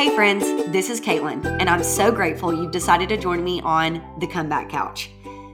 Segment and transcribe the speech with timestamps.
[0.00, 4.02] Hey, friends, this is Kaitlin, and I'm so grateful you've decided to join me on
[4.18, 5.10] the Comeback Couch.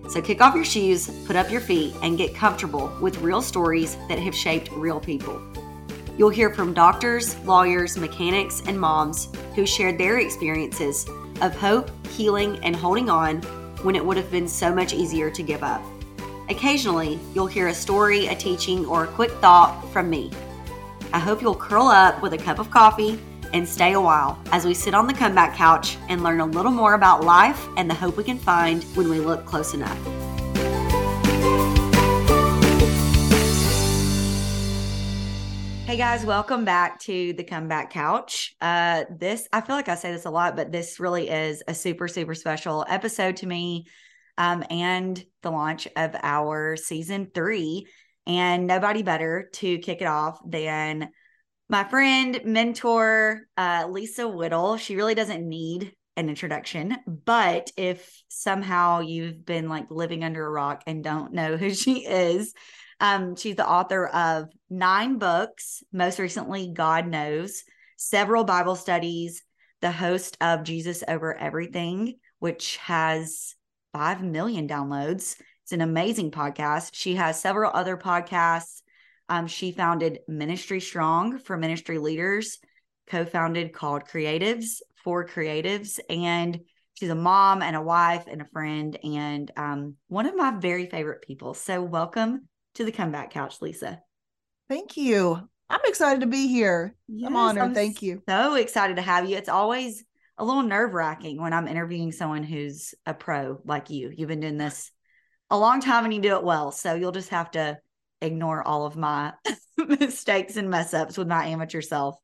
[0.09, 3.96] So, kick off your shoes, put up your feet, and get comfortable with real stories
[4.09, 5.43] that have shaped real people.
[6.17, 11.08] You'll hear from doctors, lawyers, mechanics, and moms who shared their experiences
[11.40, 13.43] of hope, healing, and holding on
[13.82, 15.82] when it would have been so much easier to give up.
[16.50, 20.31] Occasionally, you'll hear a story, a teaching, or a quick thought from me.
[21.13, 23.18] I hope you'll curl up with a cup of coffee
[23.57, 26.71] and stay a while as we sit on the comeback couch and learn a little
[26.71, 29.96] more about life and the hope we can find when we look close enough.
[35.87, 38.55] Hey guys, welcome back to the comeback couch.
[38.61, 41.73] Uh this I feel like I say this a lot, but this really is a
[41.73, 43.87] super super special episode to me
[44.37, 47.87] um and the launch of our season 3
[48.27, 51.09] and nobody better to kick it off than
[51.69, 54.77] my friend, mentor, uh, Lisa Whittle.
[54.77, 60.50] She really doesn't need an introduction, but if somehow you've been like living under a
[60.50, 62.55] rock and don't know who she is,
[63.00, 67.64] um, she's the author of nine books, most recently, God Knows,
[67.97, 69.42] several Bible studies,
[69.83, 73.55] the host of Jesus Over Everything, which has
[73.92, 75.36] 5 million downloads.
[75.64, 76.91] It's an amazing podcast.
[76.92, 78.80] She has several other podcasts
[79.29, 82.59] um, she founded Ministry Strong for ministry leaders,
[83.09, 85.99] co founded Called Creatives for Creatives.
[86.09, 86.61] And
[86.95, 90.87] she's a mom and a wife and a friend and um, one of my very
[90.87, 91.55] favorite people.
[91.55, 94.01] So, welcome to the Comeback Couch, Lisa.
[94.69, 95.49] Thank you.
[95.69, 96.95] I'm excited to be here.
[97.09, 97.63] Yes, I'm honored.
[97.65, 98.23] I'm Thank you.
[98.29, 99.37] So excited to have you.
[99.37, 100.05] It's always
[100.39, 104.13] a little nerve wracking when I'm interviewing someone who's a pro like you.
[104.15, 104.93] You've been doing this
[105.51, 106.71] a long time and you do it well.
[106.71, 107.79] So you'll just have to
[108.22, 109.33] ignore all of my
[109.77, 112.19] mistakes and mess ups with my amateur self.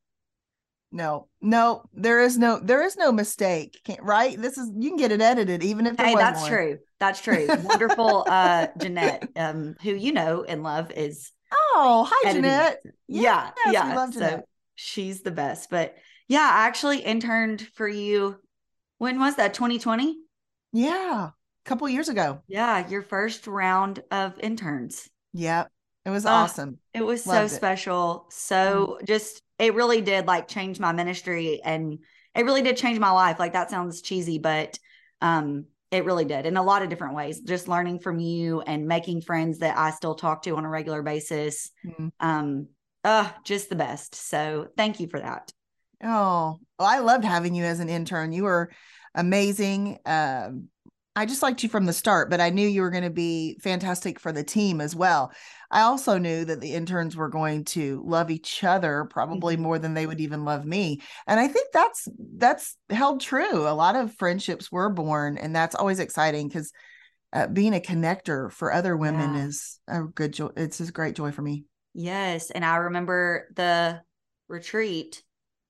[0.94, 3.80] No, no, there is no there is no mistake.
[3.84, 4.36] Can't, right?
[4.40, 6.50] This is you can get it edited even if Hey, that's one.
[6.50, 6.78] true.
[7.00, 7.46] That's true.
[7.64, 11.30] Wonderful uh Jeanette, um, who you know and love is
[11.74, 12.42] Oh, hi editing.
[12.44, 12.82] Jeanette.
[13.08, 13.94] Yeah, yes, yeah.
[13.94, 14.40] love Jeanette.
[14.40, 14.44] So
[14.74, 15.70] she's the best.
[15.70, 15.96] But
[16.28, 18.36] yeah, I actually interned for you.
[18.98, 19.54] When was that?
[19.54, 20.14] 2020?
[20.74, 22.42] Yeah, a couple years ago.
[22.48, 25.08] Yeah, your first round of interns.
[25.32, 25.71] Yep.
[26.04, 26.78] It was uh, awesome.
[26.94, 27.56] It was Loved so it.
[27.56, 28.26] special.
[28.30, 29.04] So mm-hmm.
[29.04, 31.98] just it really did like change my ministry and
[32.34, 33.38] it really did change my life.
[33.38, 34.78] Like that sounds cheesy, but
[35.20, 37.40] um it really did in a lot of different ways.
[37.40, 41.02] Just learning from you and making friends that I still talk to on a regular
[41.02, 41.70] basis.
[41.86, 42.08] Mm-hmm.
[42.18, 42.68] Um
[43.04, 44.14] uh just the best.
[44.14, 45.52] So thank you for that.
[46.02, 48.32] Oh, well, I loved having you as an intern.
[48.32, 48.72] You were
[49.14, 49.98] amazing.
[50.04, 50.68] Um
[51.14, 53.58] I just liked you from the start, but I knew you were going to be
[53.60, 55.30] fantastic for the team as well.
[55.70, 59.62] I also knew that the interns were going to love each other probably mm-hmm.
[59.62, 61.02] more than they would even love me.
[61.26, 63.68] And I think that's that's held true.
[63.68, 66.72] A lot of friendships were born and that's always exciting cuz
[67.32, 69.44] uh, being a connector for other women yeah.
[69.44, 70.48] is a good joy.
[70.56, 71.64] It's a great joy for me.
[71.94, 74.02] Yes, and I remember the
[74.48, 75.22] retreat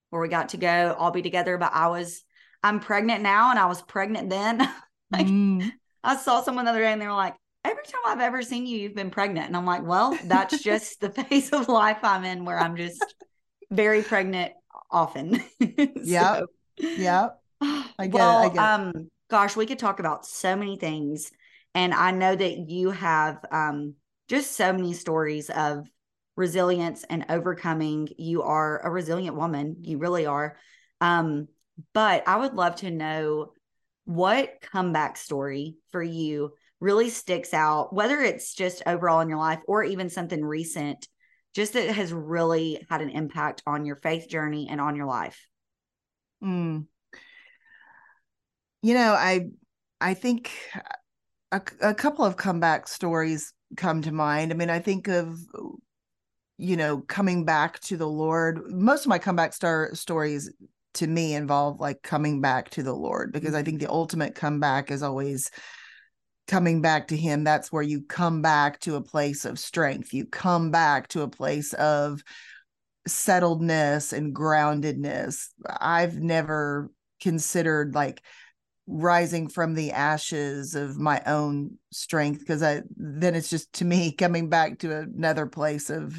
[0.09, 2.23] where we got to go all be together, but I was
[2.61, 4.69] I'm pregnant now and I was pregnant then.
[5.17, 5.71] Like mm.
[6.03, 8.65] I saw someone the other day and they were like, every time I've ever seen
[8.65, 9.47] you, you've been pregnant.
[9.47, 13.03] And I'm like, well, that's just the phase of life I'm in where I'm just
[13.71, 14.53] very pregnant
[14.89, 15.43] often.
[15.59, 16.39] yeah.
[16.39, 16.47] so,
[16.79, 17.27] yeah.
[17.61, 18.45] I get well, it.
[18.45, 21.31] I get um, gosh, we could talk about so many things.
[21.75, 23.95] And I know that you have um
[24.27, 25.87] just so many stories of
[26.35, 28.09] resilience and overcoming.
[28.17, 29.77] You are a resilient woman.
[29.81, 30.57] You really are.
[31.01, 31.47] Um,
[31.93, 33.53] but I would love to know
[34.05, 39.59] what comeback story for you really sticks out, whether it's just overall in your life
[39.67, 41.07] or even something recent,
[41.55, 45.47] just that has really had an impact on your faith journey and on your life?
[46.43, 46.87] Mm.
[48.81, 49.47] You know, I
[50.01, 50.51] I think
[51.53, 54.51] a, a couple of comeback stories come to mind.
[54.51, 55.39] I mean, I think of
[56.57, 58.61] you know coming back to the Lord.
[58.67, 60.51] Most of my comeback star stories
[60.95, 64.91] to me involve like coming back to the Lord because I think the ultimate comeback
[64.91, 65.51] is always
[66.47, 67.43] coming back to him.
[67.43, 70.13] That's where you come back to a place of strength.
[70.13, 72.21] You come back to a place of
[73.07, 75.47] settledness and groundedness.
[75.67, 76.91] I've never
[77.21, 78.21] considered like
[78.85, 84.11] rising from the ashes of my own strength because i then it's just to me
[84.17, 86.13] coming back to another place of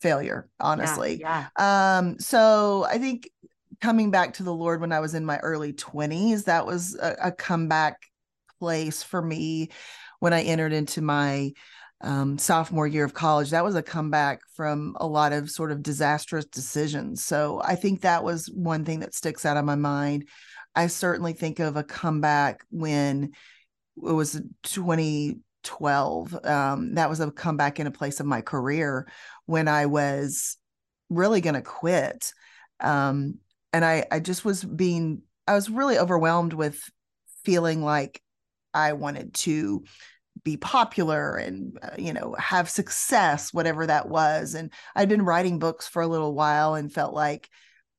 [0.00, 1.20] failure honestly.
[1.20, 1.98] yeah, yeah.
[1.98, 3.30] um so i think
[3.82, 6.44] coming back to the Lord when I was in my early 20s.
[6.44, 8.00] That was a, a comeback
[8.60, 9.70] place for me
[10.20, 11.50] when I entered into my
[12.00, 13.50] um, sophomore year of college.
[13.50, 17.24] That was a comeback from a lot of sort of disastrous decisions.
[17.24, 20.28] So I think that was one thing that sticks out of my mind.
[20.76, 23.32] I certainly think of a comeback when
[23.96, 26.44] it was 2012.
[26.44, 29.08] Um, that was a comeback in a place of my career
[29.46, 30.56] when I was
[31.10, 32.32] really going to quit.
[32.78, 33.38] Um,
[33.72, 36.82] and I, I just was being, I was really overwhelmed with
[37.44, 38.22] feeling like
[38.74, 39.84] I wanted to
[40.44, 44.54] be popular and uh, you know have success whatever that was.
[44.54, 47.48] And i'd been writing books for a little while and felt like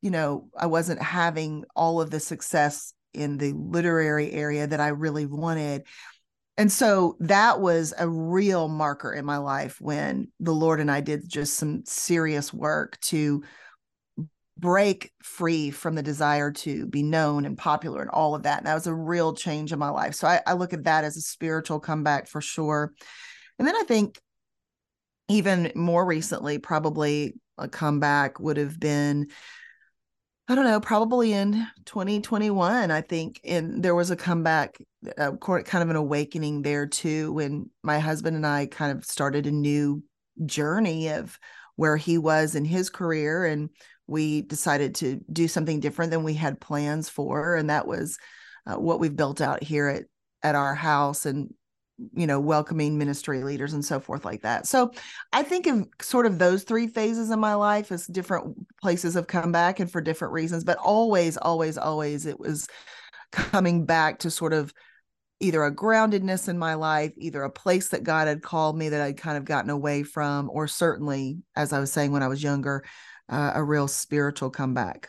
[0.02, 4.90] you know i wasn't having all of the success in the literary area that i
[4.90, 5.86] really wanted.
[6.56, 11.02] And so that was a real marker in my life when the lord and i
[11.02, 13.44] did just some serious work to
[14.57, 18.59] break free from the desire to be known and popular and all of that.
[18.59, 20.15] And that was a real change in my life.
[20.15, 22.94] So I, I look at that as a spiritual comeback for sure.
[23.57, 24.19] And then I think
[25.29, 29.27] even more recently, probably a comeback would have been
[30.50, 33.39] I don't know, probably in 2021, I think.
[33.45, 34.77] And there was a comeback,
[35.17, 39.47] uh, kind of an awakening there too, when my husband and I kind of started
[39.47, 40.03] a new
[40.45, 41.39] journey of
[41.77, 43.69] where he was in his career and
[44.07, 48.17] we decided to do something different than we had plans for and that was
[48.65, 50.03] uh, what we've built out here at
[50.41, 51.53] at our house and
[52.13, 54.65] you know welcoming ministry leaders and so forth like that.
[54.67, 54.91] So
[55.31, 59.27] i think of sort of those three phases in my life as different places of
[59.27, 62.67] comeback and for different reasons but always always always it was
[63.31, 64.73] coming back to sort of
[65.39, 69.01] either a groundedness in my life, either a place that God had called me that
[69.01, 72.41] I'd kind of gotten away from, or certainly, as I was saying when I was
[72.41, 72.85] younger,
[73.30, 75.08] uh, a real spiritual comeback.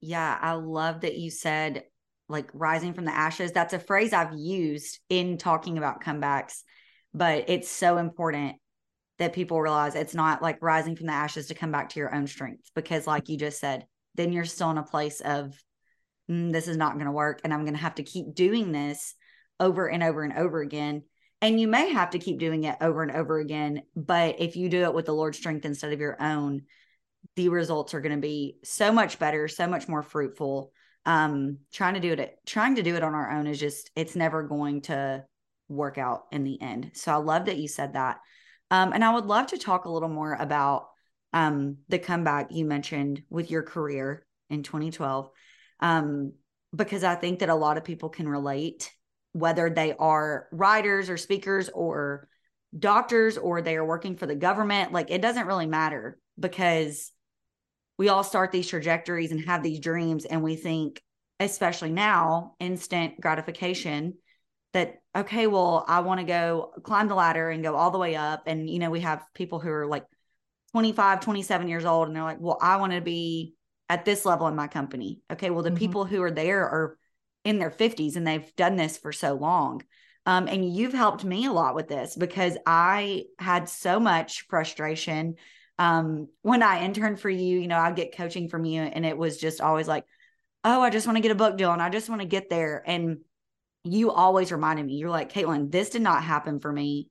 [0.00, 1.84] Yeah, I love that you said
[2.28, 3.52] like rising from the ashes.
[3.52, 6.62] That's a phrase I've used in talking about comebacks,
[7.12, 8.56] but it's so important
[9.18, 12.14] that people realize it's not like rising from the ashes to come back to your
[12.14, 15.54] own strength because like you just said, then you're still in a place of
[16.30, 18.72] mm, this is not going to work and I'm going to have to keep doing
[18.72, 19.14] this
[19.60, 21.02] over and over and over again.
[21.40, 24.68] And you may have to keep doing it over and over again, but if you
[24.68, 26.62] do it with the Lord's strength instead of your own,
[27.36, 30.72] the results are going to be so much better, so much more fruitful.
[31.04, 34.14] Um, trying to do it, trying to do it on our own is just, it's
[34.14, 35.24] never going to
[35.68, 36.92] work out in the end.
[36.94, 38.18] So I love that you said that.
[38.70, 40.86] Um, and I would love to talk a little more about
[41.32, 45.30] um, the comeback you mentioned with your career in 2012,
[45.80, 46.32] um,
[46.74, 48.90] because I think that a lot of people can relate,
[49.32, 52.28] whether they are writers or speakers or
[52.78, 54.92] doctors or they are working for the government.
[54.92, 57.10] Like it doesn't really matter because
[57.98, 61.02] we all start these trajectories and have these dreams and we think
[61.40, 64.14] especially now instant gratification
[64.72, 68.16] that okay well i want to go climb the ladder and go all the way
[68.16, 68.44] up.
[68.46, 70.04] And you know we have people who are like
[70.72, 73.54] 25 27 years old and they're like well i want to be
[73.88, 75.20] at this level in my company.
[75.30, 75.78] Okay well the mm-hmm.
[75.78, 76.98] people who are there are
[77.44, 79.82] in their 50s and they've done this for so long.
[80.24, 85.34] Um, and you've helped me a lot with this because i had so much frustration
[85.78, 89.16] um, when I interned for you, you know, I'd get coaching from you and it
[89.16, 90.04] was just always like,
[90.64, 92.50] oh, I just want to get a book deal and I just want to get
[92.50, 92.82] there.
[92.86, 93.18] And
[93.84, 97.08] you always reminded me, you're like, Kaitlin, this did not happen for me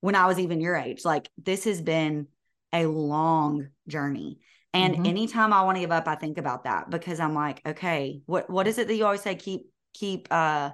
[0.00, 1.04] when I was even your age.
[1.04, 2.26] Like, this has been
[2.72, 4.38] a long journey.
[4.72, 5.06] And mm-hmm.
[5.06, 8.48] anytime I want to give up, I think about that because I'm like, okay, what
[8.48, 9.34] what is it that you always say?
[9.34, 9.62] Keep
[9.94, 10.70] keep uh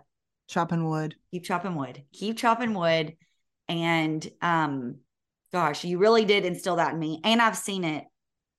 [0.49, 1.15] chopping wood.
[1.31, 2.03] Keep chopping wood.
[2.13, 3.17] Keep chopping wood.
[3.69, 4.97] And um
[5.53, 7.21] gosh, you really did instill that in me.
[7.25, 8.05] And I've seen it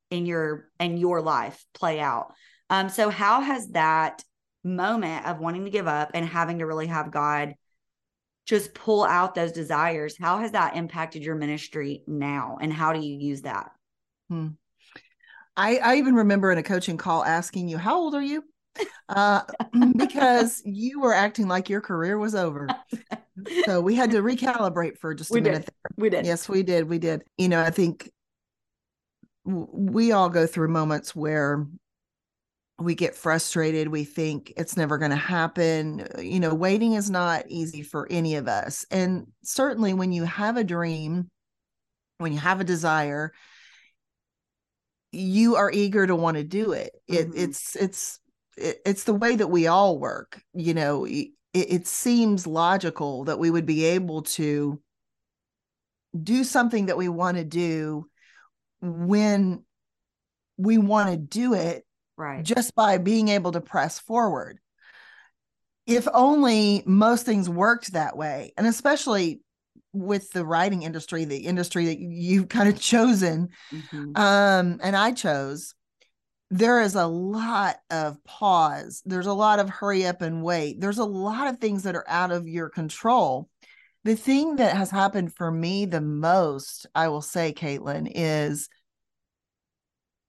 [0.10, 2.34] in your in your life play out.
[2.70, 4.24] Um, so how has that
[4.64, 7.56] moment of wanting to give up and having to really have God
[8.46, 12.58] just pull out those desires, how has that impacted your ministry now?
[12.62, 13.72] And how do you use that?
[14.30, 14.48] Hmm.
[15.58, 18.44] I, I even remember in a coaching call asking you, How old are you?
[19.10, 19.42] Uh,
[19.98, 22.68] because you were acting like your career was over.
[23.66, 25.66] so we had to recalibrate for just a we minute.
[25.66, 25.74] Did.
[25.96, 26.26] We did.
[26.26, 26.90] Yes, we did.
[26.90, 27.24] We did.
[27.38, 28.12] You know, I think
[29.46, 31.66] we all go through moments where
[32.80, 33.88] we get frustrated.
[33.88, 36.08] We think it's never going to happen.
[36.20, 38.86] You know, waiting is not easy for any of us.
[38.92, 41.30] And certainly when you have a dream,
[42.20, 43.32] when you have a desire,
[45.12, 46.92] you are eager to want to do it.
[47.08, 47.40] it mm-hmm.
[47.40, 48.20] It's, it's,
[48.58, 50.42] it's the way that we all work.
[50.54, 54.82] You know, it, it seems logical that we would be able to
[56.22, 58.08] do something that we want to do
[58.82, 59.64] when
[60.58, 61.86] we want to do it
[62.16, 64.60] right just by being able to press forward
[65.86, 69.42] if only most things worked that way and especially
[69.98, 74.16] with the writing industry, the industry that you've kind of chosen, mm-hmm.
[74.16, 75.74] um, and I chose,
[76.50, 79.02] there is a lot of pause.
[79.06, 80.80] There's a lot of hurry up and wait.
[80.80, 83.50] There's a lot of things that are out of your control.
[84.06, 88.70] The thing that has happened for me the most, I will say, Kaitlin, is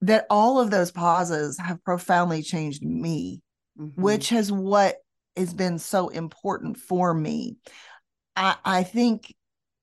[0.00, 3.40] that all of those pauses have profoundly changed me,
[3.78, 4.00] mm-hmm.
[4.00, 4.96] which has what
[5.36, 7.56] has been so important for me.
[8.34, 9.32] I, I think,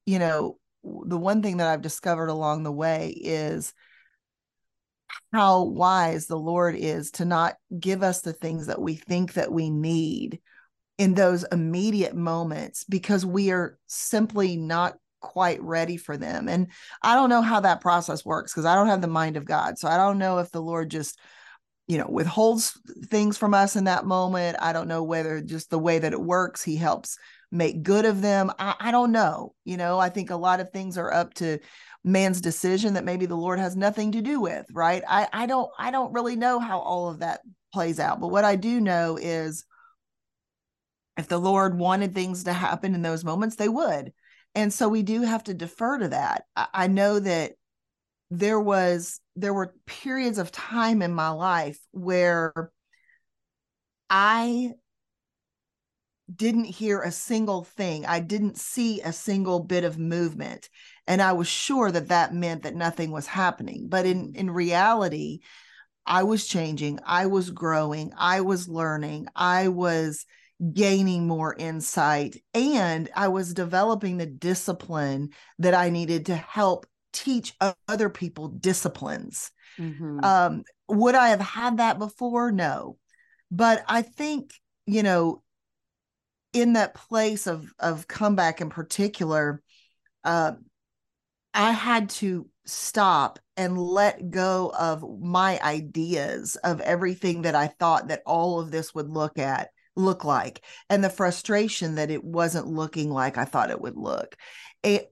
[0.06, 3.74] you know, the one thing that I've discovered along the way is
[5.32, 9.52] how wise the Lord is to not give us the things that we think that
[9.52, 10.40] we need
[10.98, 16.48] in those immediate moments because we are simply not quite ready for them.
[16.48, 16.68] And
[17.02, 19.78] I don't know how that process works because I don't have the mind of God.
[19.78, 21.20] So I don't know if the Lord just,
[21.88, 24.58] you know, withholds things from us in that moment.
[24.62, 27.18] I don't know whether just the way that it works, He helps
[27.56, 28.52] make good of them.
[28.60, 29.54] I, I don't know.
[29.64, 31.60] You know, I think a lot of things are up to
[32.04, 35.04] man's decision that maybe the Lord has nothing to do with, right?
[35.08, 37.42] I, I don't I don't really know how all of that
[37.74, 38.20] plays out.
[38.20, 39.66] But what I do know is
[41.18, 44.12] if the Lord wanted things to happen in those moments, they would
[44.56, 47.54] and so we do have to defer to that I, I know that
[48.32, 52.72] there was there were periods of time in my life where
[54.10, 54.72] i
[56.34, 60.70] didn't hear a single thing i didn't see a single bit of movement
[61.08, 65.40] and i was sure that that meant that nothing was happening but in in reality
[66.06, 70.26] i was changing i was growing i was learning i was
[70.74, 77.56] gaining more insight and I was developing the discipline that I needed to help teach
[77.88, 79.52] other people disciplines.
[79.78, 80.24] Mm-hmm.
[80.24, 82.52] Um, would I have had that before?
[82.52, 82.98] No.
[83.52, 84.52] But I think,
[84.86, 85.42] you know,
[86.56, 89.62] in that place of of comeback in particular,
[90.24, 90.54] uh,
[91.54, 98.08] I had to stop and let go of my ideas of everything that I thought
[98.08, 102.68] that all of this would look at look like and the frustration that it wasn't
[102.68, 104.36] looking like I thought it would look.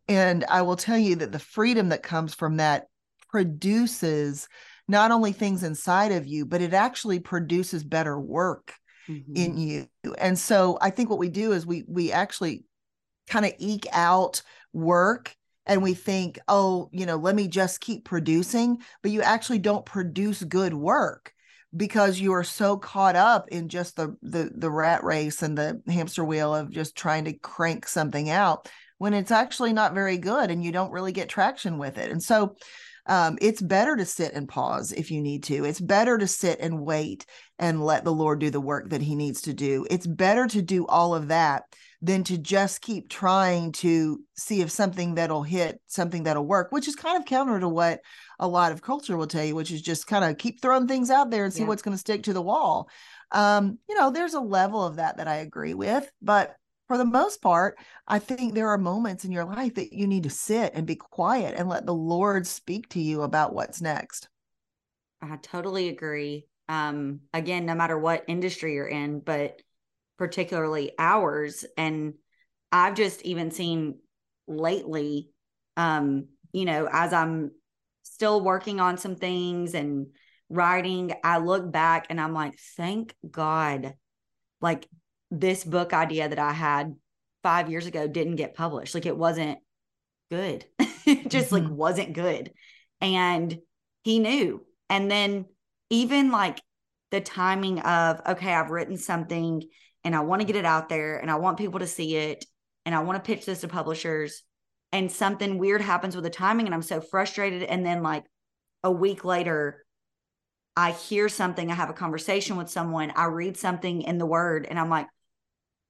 [0.07, 2.85] And I will tell you that the freedom that comes from that
[3.29, 4.47] produces
[4.88, 8.73] not only things inside of you, but it actually produces better work
[9.07, 9.36] mm-hmm.
[9.36, 9.88] in you.
[10.17, 12.65] And so I think what we do is we we actually
[13.27, 14.41] kind of eke out
[14.74, 19.60] work and we think, oh, you know, let me just keep producing, but you actually
[19.60, 21.33] don't produce good work
[21.75, 25.81] because you are so caught up in just the the the rat race and the
[25.88, 30.51] hamster wheel of just trying to crank something out when it's actually not very good
[30.51, 32.12] and you don't really get traction with it.
[32.12, 32.55] And so
[33.05, 35.65] um, it's better to sit and pause if you need to.
[35.65, 37.25] It's better to sit and wait
[37.60, 39.86] and let the Lord do the work that He needs to do.
[39.89, 41.63] It's better to do all of that
[42.01, 46.88] than to just keep trying to see if something that'll hit, something that'll work, which
[46.88, 48.01] is kind of counter to what
[48.39, 51.10] a lot of culture will tell you, which is just kind of keep throwing things
[51.10, 51.67] out there and see yeah.
[51.67, 52.89] what's going to stick to the wall.
[53.31, 56.55] Um, you know, there's a level of that that I agree with, but
[56.93, 60.21] for the most part, I think there are moments in your life that you need
[60.25, 64.29] to sit and be quiet and let the Lord speak to you about what's next.
[65.19, 66.45] I totally agree.
[66.69, 69.59] Um, again, no matter what industry you're in, but
[70.19, 71.65] particularly ours.
[71.77, 72.13] And
[72.71, 73.97] I've just even seen
[74.47, 75.31] lately,
[75.75, 77.53] um, you know, as I'm
[78.03, 80.09] still working on some things and
[80.47, 83.95] writing, I look back and I'm like, thank God,
[84.62, 84.88] like
[85.39, 86.95] this book idea that I had
[87.41, 88.95] five years ago didn't get published.
[88.95, 89.59] Like it wasn't
[90.29, 91.65] good, it just mm-hmm.
[91.65, 92.51] like wasn't good.
[93.01, 93.57] And
[94.03, 94.65] he knew.
[94.89, 95.45] And then
[95.89, 96.61] even like
[97.11, 99.63] the timing of, okay, I've written something
[100.03, 102.45] and I want to get it out there and I want people to see it
[102.85, 104.43] and I want to pitch this to publishers
[104.91, 108.23] and something weird happens with the timing and I'm so frustrated and then like
[108.83, 109.85] a week later
[110.75, 114.67] I hear something I have a conversation with someone I read something in the word
[114.69, 115.07] and I'm like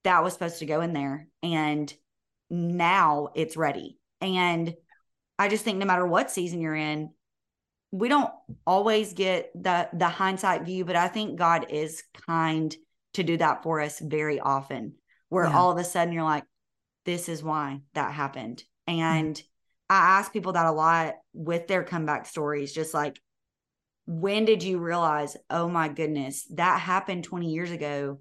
[0.04, 1.94] that was supposed to go in there and
[2.50, 4.74] now it's ready and
[5.40, 7.12] I just think no matter what season you're in
[7.92, 8.32] we don't
[8.66, 12.76] always get the the hindsight view but I think God is kind
[13.14, 14.96] to do that for us very often,
[15.30, 15.58] where yeah.
[15.58, 16.44] all of a sudden you're like,
[17.06, 18.64] this is why that happened.
[18.90, 19.00] Mm-hmm.
[19.00, 19.46] And mm-hmm.
[19.90, 23.20] I ask people that a lot with their comeback stories, just like,
[24.06, 28.20] when did you realize, oh my goodness, that happened 20 years ago?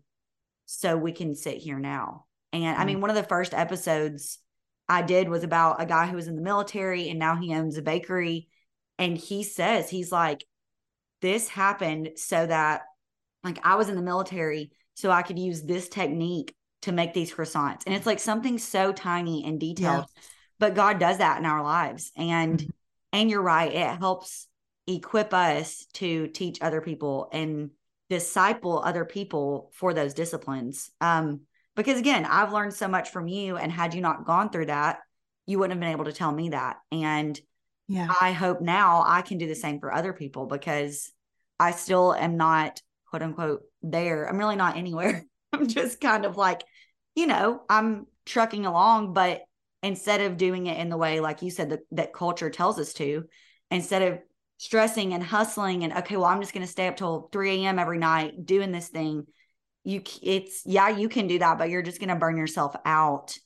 [0.79, 2.27] So we can sit here now.
[2.53, 2.77] And.
[2.77, 4.39] I mean, one of the first episodes
[4.89, 7.77] I did was about a guy who was in the military and now he owns
[7.77, 8.49] a bakery.
[8.99, 10.45] And he says, he's like,
[11.21, 12.83] this happened so that,
[13.43, 17.33] like, I was in the military so I could use this technique to make these
[17.33, 17.83] croissants.
[17.87, 20.07] And it's like something so tiny and detailed.
[20.15, 20.23] Yeah.
[20.59, 22.13] but God does that in our lives.
[22.17, 22.71] And mm-hmm.
[23.13, 24.47] and you're right, it helps
[24.87, 27.71] equip us to teach other people and
[28.13, 30.91] disciple other people for those disciplines.
[31.01, 31.41] Um,
[31.75, 34.99] because again, I've learned so much from you, and had you not gone through that,
[35.47, 36.77] you wouldn't have been able to tell me that.
[36.91, 37.41] And
[37.89, 41.11] yeah, I hope now I can do the same for other people because
[41.59, 44.29] I still am not quote unquote there.
[44.29, 45.25] I'm really not anywhere.
[45.55, 46.63] I'm just kind of like,
[47.15, 49.41] you know, I'm trucking along, but
[49.83, 52.93] instead of doing it in the way, like you said, that, that culture tells us
[52.95, 53.25] to,
[53.71, 54.19] instead of
[54.59, 57.79] stressing and hustling and okay, well, I'm just going to stay up till 3 a.m.
[57.79, 59.27] every night doing this thing.
[59.85, 63.37] You, it's yeah, you can do that, but you're just going to burn yourself out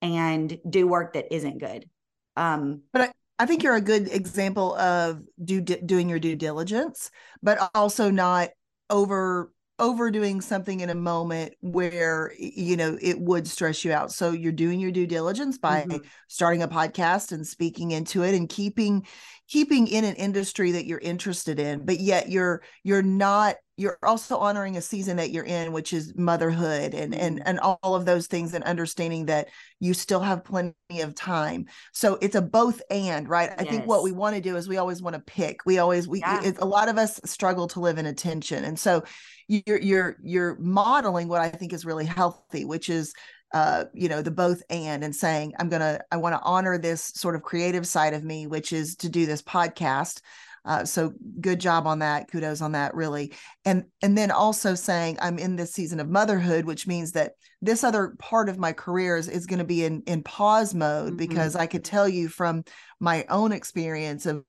[0.00, 1.88] and do work that isn't good.
[2.36, 7.10] Um, but I, I think you're a good example of do doing your due diligence,
[7.42, 8.50] but also not
[8.88, 14.30] over overdoing something in a moment where you know it would stress you out so
[14.30, 15.96] you're doing your due diligence by mm-hmm.
[16.28, 19.04] starting a podcast and speaking into it and keeping
[19.48, 24.36] keeping in an industry that you're interested in but yet you're you're not you're also
[24.36, 27.48] honoring a season that you're in which is motherhood and and mm-hmm.
[27.48, 29.48] and all of those things and understanding that
[29.80, 33.58] you still have plenty of time so it's a both and right yes.
[33.58, 36.06] i think what we want to do is we always want to pick we always
[36.06, 36.50] we yeah.
[36.58, 39.02] a lot of us struggle to live in attention and so
[39.48, 43.14] you're you're you're modeling what i think is really healthy which is
[43.52, 47.02] uh, you know, the both and and saying, I'm gonna, I want to honor this
[47.02, 50.20] sort of creative side of me, which is to do this podcast.
[50.64, 52.30] Uh, so good job on that.
[52.30, 53.32] Kudos on that, really.
[53.64, 57.84] And and then also saying I'm in this season of motherhood, which means that this
[57.84, 61.16] other part of my career is, is going to be in in pause mode mm-hmm.
[61.16, 62.64] because I could tell you from
[63.00, 64.44] my own experience of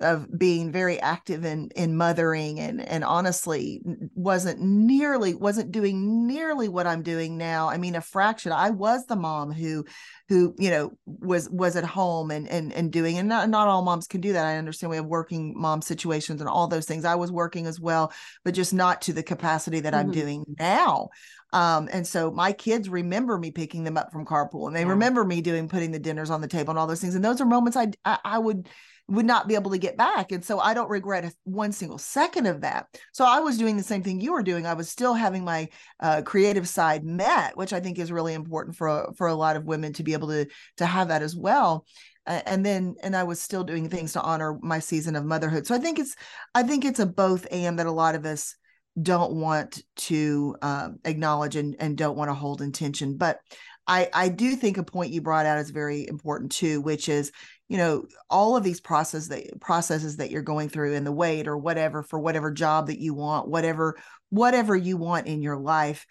[0.00, 3.80] of being very active in in mothering and and honestly
[4.14, 7.68] wasn't nearly wasn't doing nearly what I'm doing now.
[7.68, 8.52] I mean a fraction.
[8.52, 9.84] I was the mom who
[10.28, 13.82] who you know was was at home and and and doing and not, not all
[13.82, 14.46] moms can do that.
[14.46, 17.04] I understand we have working mom situations and all those things.
[17.04, 18.12] I was working as well,
[18.44, 20.08] but just not to the capacity that mm-hmm.
[20.08, 21.08] I'm doing now.
[21.52, 24.90] Um, and so my kids remember me picking them up from carpool and they yeah.
[24.90, 27.16] remember me doing putting the dinners on the table and all those things.
[27.16, 28.68] And those are moments I I, I would
[29.08, 30.32] would not be able to get back.
[30.32, 32.86] And so I don't regret one single second of that.
[33.12, 34.66] So I was doing the same thing you were doing.
[34.66, 35.68] I was still having my
[35.98, 39.64] uh, creative side met, which I think is really important for for a lot of
[39.64, 41.86] women to be able to to have that as well.
[42.26, 45.66] And then and I was still doing things to honor my season of motherhood.
[45.66, 46.14] So I think it's
[46.54, 48.54] I think it's a both and that a lot of us
[49.00, 53.16] don't want to um, acknowledge and, and don't want to hold intention.
[53.16, 53.40] But
[53.86, 57.32] I, I do think a point you brought out is very important too, which is,
[57.68, 61.46] you know, all of these process that processes that you're going through in the weight
[61.46, 63.96] or whatever for whatever job that you want, whatever,
[64.30, 66.06] whatever you want in your life,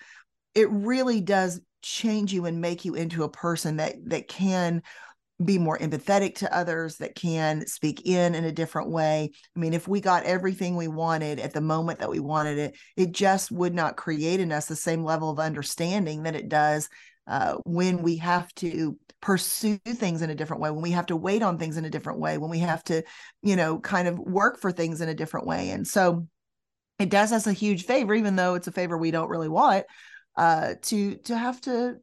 [0.54, 4.82] it really does change you and make you into a person that that can
[5.44, 9.32] be more empathetic to others that can speak in in a different way.
[9.56, 12.76] I mean if we got everything we wanted at the moment that we wanted it
[12.96, 16.90] it just would not create in us the same level of understanding that it does
[17.28, 21.16] uh, when we have to pursue things in a different way when we have to
[21.16, 23.04] wait on things in a different way when we have to
[23.42, 26.28] you know kind of work for things in a different way and so
[27.00, 29.86] it does us a huge favor even though it's a favor we don't really want
[30.36, 31.96] uh, to to have to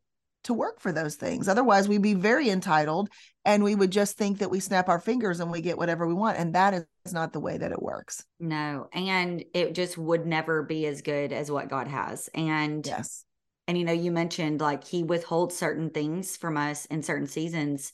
[0.44, 1.48] to work for those things.
[1.48, 3.08] Otherwise, we'd be very entitled
[3.44, 6.14] and we would just think that we snap our fingers and we get whatever we
[6.14, 6.38] want.
[6.38, 8.24] And that is not the way that it works.
[8.38, 8.88] No.
[8.92, 12.28] And it just would never be as good as what God has.
[12.34, 13.24] And yes.
[13.66, 17.92] And you know, you mentioned like he withholds certain things from us in certain seasons.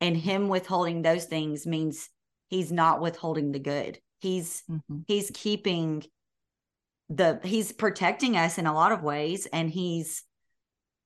[0.00, 2.10] And him withholding those things means
[2.48, 3.98] he's not withholding the good.
[4.20, 4.98] He's mm-hmm.
[5.06, 6.04] he's keeping
[7.08, 10.24] the he's protecting us in a lot of ways and he's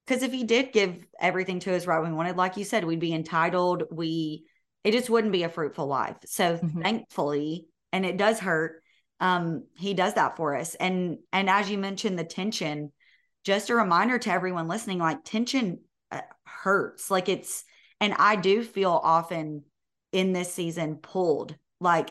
[0.07, 2.85] because if he did give everything to us right when we wanted, like you said,
[2.85, 3.85] we'd be entitled.
[3.93, 4.47] We
[4.83, 6.17] it just wouldn't be a fruitful life.
[6.25, 6.83] So mm-hmm.
[6.83, 8.83] thankfully, and it does hurt.
[9.21, 10.75] Um, he does that for us.
[10.75, 12.93] And and as you mentioned, the tension,
[13.45, 17.11] just a reminder to everyone listening, like tension uh, hurts.
[17.11, 17.65] Like it's,
[18.01, 19.65] and I do feel often
[20.13, 21.57] in this season pulled.
[21.81, 22.11] Like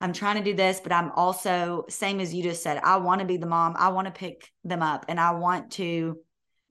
[0.00, 2.80] I'm trying to do this, but I'm also same as you just said.
[2.82, 3.74] I want to be the mom.
[3.78, 6.18] I want to pick them up, and I want to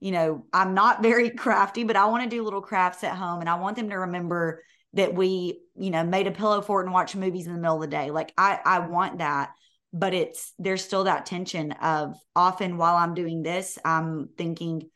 [0.00, 3.40] you know, I'm not very crafty, but I want to do little crafts at home
[3.40, 4.64] and I want them to remember
[4.94, 7.82] that we, you know, made a pillow fort and watch movies in the middle of
[7.82, 8.10] the day.
[8.10, 9.50] Like I I want that,
[9.92, 14.88] but it's there's still that tension of often while I'm doing this, I'm thinking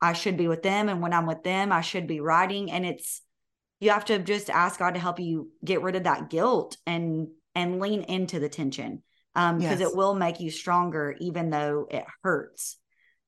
[0.00, 2.84] I should be with them and when I'm with them, I should be writing and
[2.84, 3.22] it's
[3.82, 7.28] you have to just ask God to help you get rid of that guilt and
[7.54, 9.02] and lean into the tension
[9.34, 9.90] um because yes.
[9.90, 12.78] it will make you stronger even though it hurts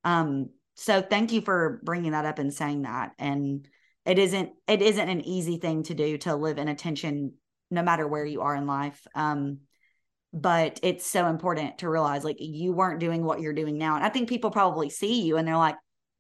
[0.05, 3.67] um so thank you for bringing that up and saying that and
[4.07, 7.33] it isn't it isn't an easy thing to do to live in attention
[7.71, 9.59] no matter where you are in life um
[10.35, 14.05] but it's so important to realize like you weren't doing what you're doing now and
[14.05, 15.77] i think people probably see you and they're like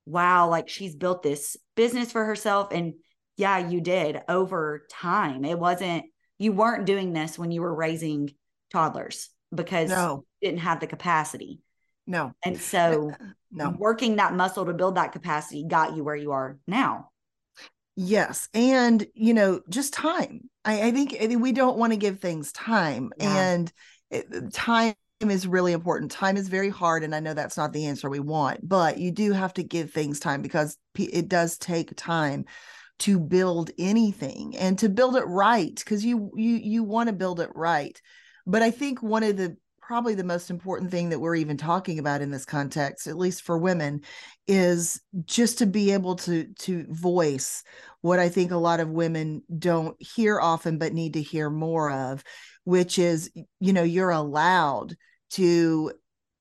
[0.06, 2.94] wow like she's built this business for herself and
[3.36, 6.04] yeah you did over time it wasn't
[6.38, 8.30] you weren't doing this when you were raising
[8.70, 10.24] toddlers because no.
[10.40, 11.60] you didn't have the capacity
[12.06, 13.10] no and so
[13.50, 17.08] no working that muscle to build that capacity got you where you are now
[17.96, 18.48] Yes.
[18.54, 20.50] And, you know, just time.
[20.64, 23.12] I, I think, we don't want to give things time.
[23.18, 23.36] Yeah.
[23.36, 23.72] And
[24.52, 26.10] time is really important.
[26.10, 27.02] Time is very hard.
[27.02, 29.90] And I know that's not the answer we want, but you do have to give
[29.90, 32.44] things time because it does take time
[33.00, 37.40] to build anything and to build it right because you you you want to build
[37.40, 38.00] it right
[38.46, 41.98] but i think one of the probably the most important thing that we're even talking
[41.98, 44.00] about in this context at least for women
[44.46, 47.64] is just to be able to to voice
[48.00, 51.90] what i think a lot of women don't hear often but need to hear more
[51.90, 52.22] of
[52.64, 54.96] which is you know you're allowed
[55.30, 55.92] to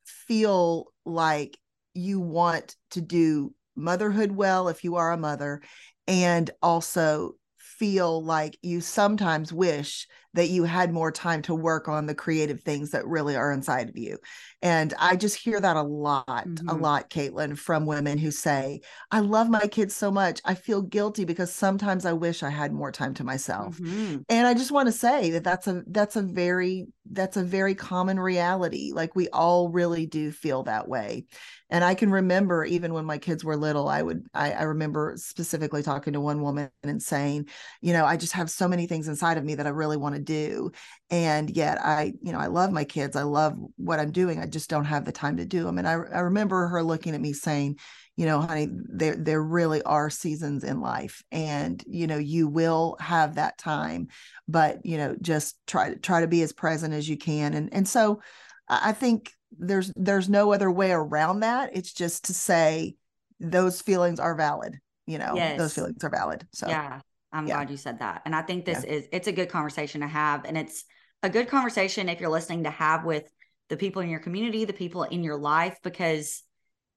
[0.06, 1.58] feel like
[1.94, 5.62] you want to do motherhood well if you are a mother
[6.08, 12.06] and also feel like you sometimes wish that you had more time to work on
[12.06, 14.18] the creative things that really are inside of you.
[14.62, 16.70] And I just hear that a lot, mm-hmm.
[16.70, 20.40] a lot, Kaitlin, from women who say, I love my kids so much.
[20.46, 23.78] I feel guilty because sometimes I wish I had more time to myself.
[23.78, 24.20] Mm-hmm.
[24.30, 27.76] And I just want to say that that's a that's a very that's a very
[27.76, 28.92] common reality.
[28.94, 31.26] Like we all really do feel that way
[31.74, 35.16] and i can remember even when my kids were little i would I, I, remember
[35.18, 37.50] specifically talking to one woman and saying
[37.82, 40.16] you know i just have so many things inside of me that i really want
[40.16, 40.72] to do.
[41.10, 44.46] And yet i you know i love my kids i love what i'm doing i
[44.46, 47.22] just don't have the time to do them and i, I remember her looking at
[47.22, 47.80] me saying
[48.16, 52.96] you know honey there there really are seasons in life and you know you will
[53.00, 54.08] have that time
[54.48, 57.54] but you know just try to try to be as present as you can.
[57.56, 58.22] And and so
[58.70, 62.96] i think there's there's no other way around that it's just to say
[63.40, 65.58] those feelings are valid you know yes.
[65.58, 67.00] those feelings are valid so yeah
[67.32, 67.56] i'm yeah.
[67.56, 68.94] glad you said that and i think this yeah.
[68.94, 70.86] is it's a good conversation to have and it's
[71.24, 73.30] a good conversation if you're listening to have with
[73.70, 76.44] the people in your community the people in your life because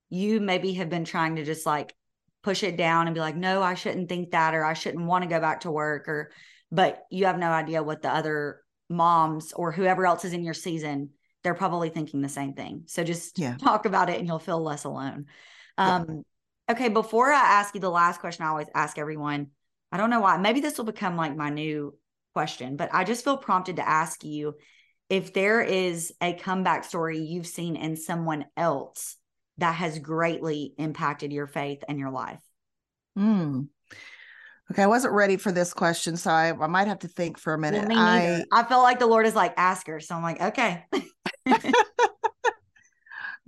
[0.09, 1.95] you maybe have been trying to just like
[2.43, 5.23] push it down and be like no i shouldn't think that or i shouldn't want
[5.23, 6.31] to go back to work or
[6.71, 10.55] but you have no idea what the other moms or whoever else is in your
[10.55, 11.11] season
[11.47, 12.83] they're probably thinking the same thing.
[12.87, 13.57] So just yeah.
[13.57, 15.27] talk about it and you'll feel less alone.
[15.79, 16.75] Um, yeah.
[16.75, 19.53] Okay, before I ask you the last question, I always ask everyone.
[19.93, 20.39] I don't know why.
[20.39, 21.97] Maybe this will become like my new
[22.35, 24.57] question, but I just feel prompted to ask you
[25.09, 29.15] if there is a comeback story you've seen in someone else
[29.59, 32.41] that has greatly impacted your faith and your life.
[33.17, 33.67] Hmm.
[34.71, 37.55] Okay, I wasn't ready for this question, so I, I might have to think for
[37.55, 37.89] a minute.
[37.89, 40.85] Well, I I feel like the Lord is like ask her, so I'm like, okay.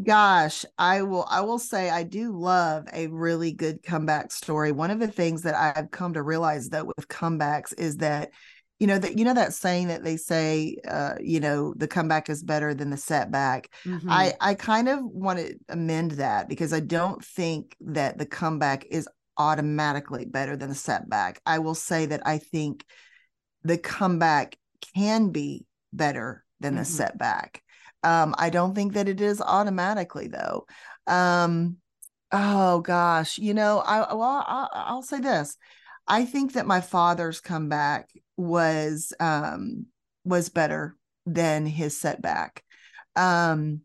[0.01, 4.71] Gosh, I will I will say I do love a really good comeback story.
[4.71, 8.31] One of the things that I've come to realize though with comebacks is that
[8.79, 12.31] you know that you know that saying that they say uh you know the comeback
[12.31, 13.75] is better than the setback.
[13.85, 14.09] Mm-hmm.
[14.09, 18.87] I I kind of want to amend that because I don't think that the comeback
[18.93, 21.41] is automatically better than the setback.
[21.47, 22.85] I will say that I think
[23.63, 24.57] the comeback
[24.95, 26.91] can be better than the mm-hmm.
[26.91, 27.63] setback.
[28.03, 30.67] Um, I don't think that it is automatically though.
[31.07, 31.79] Um,
[32.33, 35.57] oh gosh, you know, I well, I'll, I'll say this.
[36.07, 39.87] I think that my father's comeback was um
[40.25, 40.97] was better
[41.27, 42.63] than his setback.
[43.17, 43.83] Um,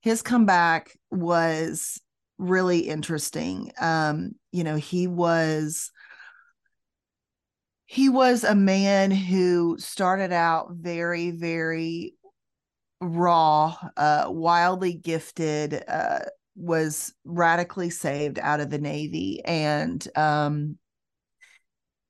[0.00, 2.00] his comeback was
[2.38, 3.72] really interesting.
[3.80, 5.90] Um, you know, he was
[7.86, 12.14] he was a man who started out very, very
[13.00, 16.20] raw, uh, wildly gifted, uh,
[16.56, 19.40] was radically saved out of the Navy.
[19.44, 20.78] And um,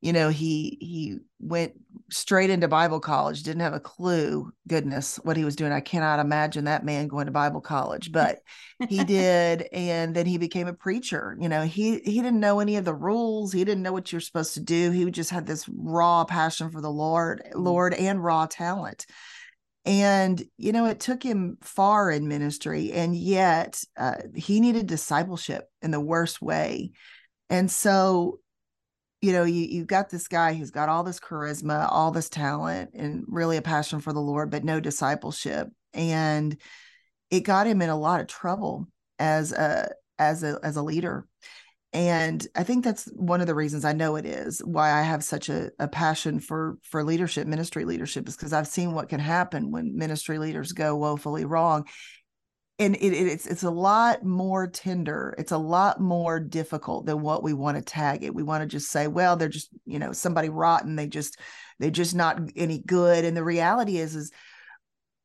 [0.01, 1.73] you know he he went
[2.11, 5.73] straight into bible college didn't have a clue goodness what he was doing.
[5.73, 8.41] I cannot imagine that man going to bible college but
[8.89, 12.77] he did and then he became a preacher you know he he didn't know any
[12.77, 13.53] of the rules.
[13.53, 14.91] He didn't know what you're supposed to do.
[14.91, 17.53] He just had this raw passion for the lord mm.
[17.55, 19.07] lord and raw talent.
[19.85, 25.69] And you know it took him far in ministry and yet uh, he needed discipleship
[25.83, 26.93] in the worst way.
[27.49, 28.41] And so
[29.23, 32.91] you know, you you've got this guy who's got all this charisma, all this talent,
[32.95, 35.69] and really a passion for the Lord, but no discipleship.
[35.95, 36.57] And
[37.31, 38.87] it got him in a lot of trouble
[39.19, 41.27] as a as a as a leader.
[41.93, 45.23] and i think that's one of the reasons i know it is why i have
[45.23, 49.21] such a, a passion for for leadership ministry leadership is because i've seen what can
[49.21, 51.87] happen when ministry leaders go woefully wrong
[52.79, 55.35] and it, it, it's it's a lot more tender.
[55.39, 58.35] It's a lot more difficult than what we want to tag it.
[58.35, 60.97] We want to just say well they're just you know somebody rotten.
[60.97, 61.39] They just
[61.79, 63.25] they're just not any good.
[63.25, 64.31] And the reality is is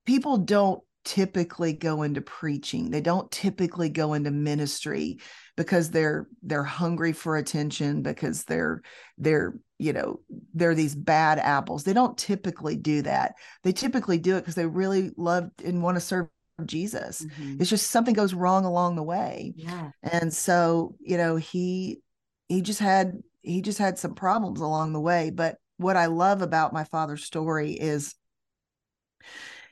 [0.05, 2.89] people don't typically go into preaching.
[2.89, 5.19] They don't typically go into ministry
[5.57, 8.81] because they're they're hungry for attention because they're
[9.17, 10.21] they're you know
[10.53, 11.83] they're these bad apples.
[11.83, 13.33] They don't typically do that.
[13.63, 16.27] They typically do it because they really love and want to serve
[16.67, 17.25] jesus.
[17.25, 17.61] Mm-hmm.
[17.61, 19.53] it's just something goes wrong along the way.
[19.55, 19.91] Yeah.
[20.03, 22.01] And so you know he
[22.47, 25.29] he just had he just had some problems along the way.
[25.29, 28.13] But what i love about my father's story is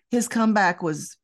[0.10, 1.18] his comeback was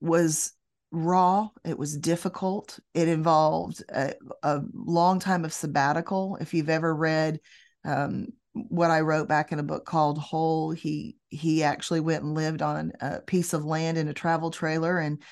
[0.00, 0.52] was
[0.90, 1.48] raw.
[1.64, 2.78] It was difficult.
[2.94, 6.36] It involved a, a long time of sabbatical.
[6.40, 7.40] If you've ever read
[7.84, 12.34] um, what i wrote back in a book called whole he he actually went and
[12.34, 15.22] lived on a piece of land in a travel trailer and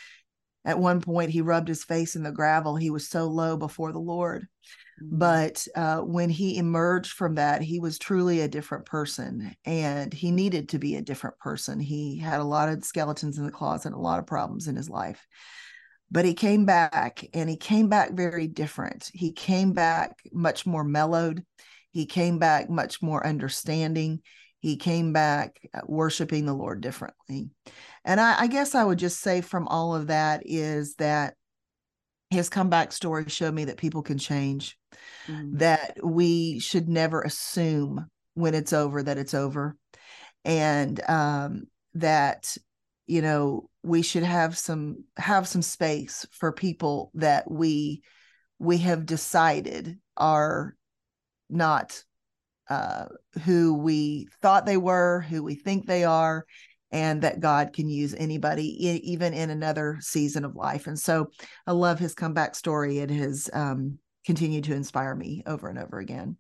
[0.65, 3.93] at one point he rubbed his face in the gravel he was so low before
[3.93, 4.47] the lord
[5.03, 5.19] Mm-hmm.
[5.19, 10.31] But uh, when he emerged from that, he was truly a different person and he
[10.31, 11.81] needed to be a different person.
[11.81, 14.91] He had a lot of skeletons in the closet, a lot of problems in his
[14.91, 15.27] life.
[16.11, 19.11] But he came back and he came back very different.
[19.15, 21.45] He came back much more mellowed.
[21.93, 24.21] He came back much more understanding.
[24.61, 27.51] He came back uh, worshiping the Lord differently.
[28.05, 31.35] And I, I guess I would just say from all of that is that
[32.31, 34.79] his comeback story showed me that people can change
[35.27, 35.59] mm-hmm.
[35.59, 39.77] that we should never assume when it's over that it's over
[40.45, 42.57] and um, that
[43.07, 48.03] you know we should have some have some space for people that we
[48.59, 50.77] we have decided are
[51.49, 52.05] not
[52.71, 53.07] uh,
[53.45, 56.47] who we thought they were who we think they are
[56.93, 58.65] and that God can use anybody,
[59.05, 60.87] even in another season of life.
[60.87, 61.31] And so
[61.67, 62.99] I love his comeback story.
[62.99, 66.37] It has um, continued to inspire me over and over again.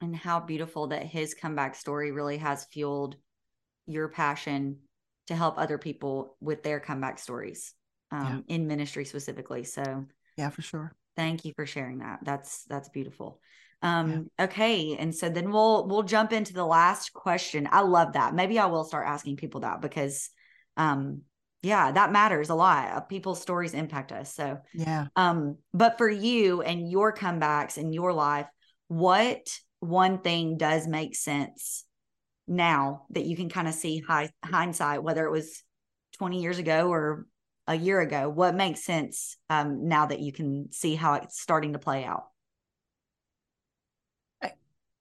[0.00, 3.16] And how beautiful that his comeback story really has fueled
[3.86, 4.78] your passion
[5.28, 7.74] to help other people with their comeback stories
[8.10, 8.54] um, yeah.
[8.54, 9.64] in ministry specifically.
[9.64, 10.04] So,
[10.36, 10.94] yeah, for sure.
[11.16, 12.20] Thank you for sharing that.
[12.22, 13.40] That's that's beautiful.
[13.82, 14.44] Um, yeah.
[14.44, 14.96] okay.
[14.96, 17.68] And so then we'll we'll jump into the last question.
[17.70, 18.34] I love that.
[18.34, 20.30] Maybe I will start asking people that because
[20.76, 21.22] um
[21.62, 22.90] yeah, that matters a lot.
[22.90, 24.34] Uh, people's stories impact us.
[24.34, 25.06] So yeah.
[25.14, 28.46] Um, but for you and your comebacks in your life,
[28.88, 29.46] what
[29.78, 31.84] one thing does make sense
[32.48, 35.62] now that you can kind of see high, hindsight, whether it was
[36.18, 37.26] 20 years ago or
[37.68, 41.74] a year ago, what makes sense um, now that you can see how it's starting
[41.74, 42.24] to play out?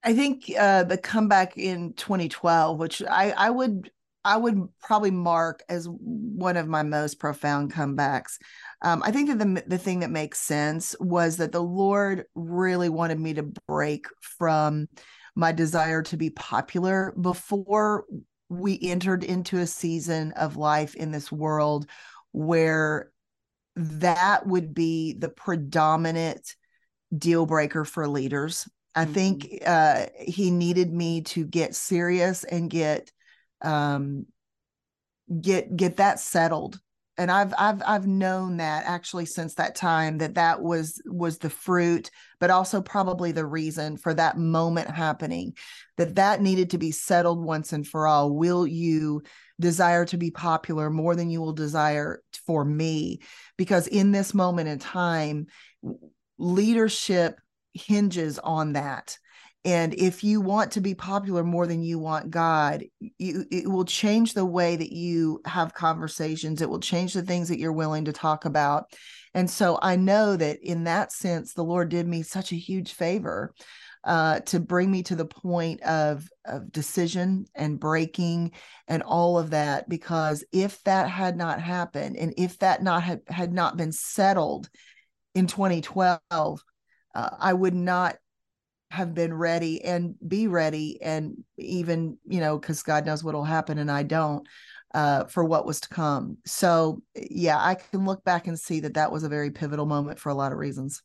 [0.03, 3.91] I think uh, the comeback in 2012, which I, I would
[4.23, 8.37] I would probably mark as one of my most profound comebacks.
[8.83, 12.89] Um, I think that the the thing that makes sense was that the Lord really
[12.89, 14.87] wanted me to break from
[15.35, 18.05] my desire to be popular before
[18.49, 21.87] we entered into a season of life in this world
[22.33, 23.11] where
[23.75, 26.55] that would be the predominant
[27.17, 29.13] deal breaker for leaders I mm-hmm.
[29.13, 33.11] think uh, he needed me to get serious and get
[33.61, 34.25] um,
[35.39, 36.79] get get that settled.
[37.17, 41.49] And I've I've I've known that actually since that time that that was was the
[41.49, 45.53] fruit, but also probably the reason for that moment happening.
[45.97, 48.31] That that needed to be settled once and for all.
[48.31, 49.21] Will you
[49.59, 53.19] desire to be popular more than you will desire for me?
[53.57, 55.47] Because in this moment in time,
[56.37, 57.39] leadership
[57.73, 59.17] hinges on that.
[59.63, 62.83] And if you want to be popular more than you want god
[63.19, 66.61] you, it will change the way that you have conversations.
[66.61, 68.85] It will change the things that you're willing to talk about.
[69.33, 72.93] And so i know that in that sense the lord did me such a huge
[72.93, 73.53] favor
[74.03, 78.51] uh, to bring me to the point of of decision and breaking
[78.87, 83.21] and all of that because if that had not happened and if that not had,
[83.27, 84.69] had not been settled
[85.35, 86.61] in 2012
[87.13, 88.17] uh, I would not
[88.91, 93.45] have been ready and be ready and even you know because god knows what will
[93.45, 94.45] happen and i don't
[94.93, 96.37] uh, for what was to come.
[96.45, 100.19] So yeah i can look back and see that that was a very pivotal moment
[100.19, 101.01] for a lot of reasons.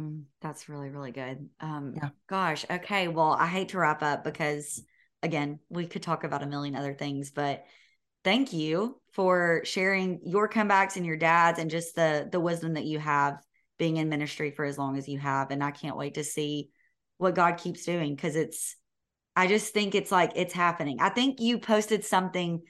[0.00, 1.48] Mm, that's really really good.
[1.60, 2.08] Um yeah.
[2.28, 4.82] gosh okay well i hate to wrap up because
[5.22, 7.64] again we could talk about a million other things but
[8.24, 12.84] thank you for sharing your comebacks and your dads and just the the wisdom that
[12.84, 13.40] you have
[13.78, 15.50] being in ministry for as long as you have.
[15.50, 16.70] And I can't wait to see
[17.18, 18.76] what God keeps doing because it's,
[19.34, 20.98] I just think it's like it's happening.
[21.00, 22.62] I think you posted something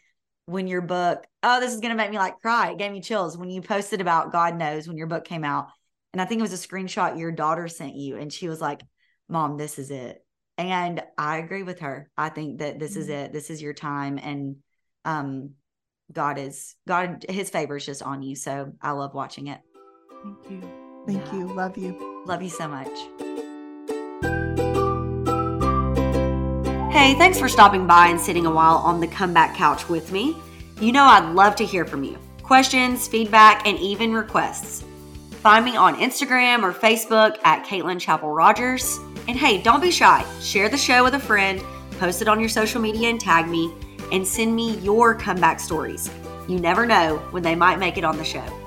[0.47, 2.71] when your book, oh, this is going to make me like cry.
[2.71, 5.69] It gave me chills when you posted about God knows when your book came out.
[6.13, 8.17] And I think it was a screenshot your daughter sent you.
[8.17, 8.83] And she was like,
[9.29, 10.25] Mom, this is it.
[10.59, 12.11] And I agree with her.
[12.17, 13.01] I think that this mm-hmm.
[13.01, 13.33] is it.
[13.33, 14.19] This is your time.
[14.19, 14.57] And
[15.05, 15.53] um,
[16.13, 18.37] God is, God, his favor is just on you.
[18.37, 19.61] So I love watching it.
[20.23, 20.82] Thank you.
[21.07, 21.35] Thank yeah.
[21.35, 21.53] you.
[21.55, 22.23] Love you.
[22.27, 22.89] Love you so much.
[26.93, 30.37] Hey, thanks for stopping by and sitting a while on the comeback couch with me.
[30.81, 34.85] You know, I'd love to hear from you questions, feedback, and even requests.
[35.43, 38.99] Find me on Instagram or Facebook at Kaitlin Chappell Rogers.
[39.27, 40.25] And hey, don't be shy.
[40.41, 41.61] Share the show with a friend,
[41.99, 43.73] post it on your social media and tag me,
[44.13, 46.11] and send me your comeback stories.
[46.47, 48.62] You never know when they might make it on the show.